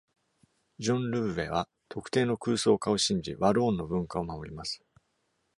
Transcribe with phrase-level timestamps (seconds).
[0.79, 4.79] ｢Jean Louvet は特定の空想家を信じ、Walloon の文化を守ります。｣